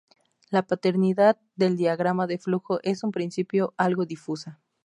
[0.49, 4.59] La paternidad del diagrama de flujo es en principio algo difusa.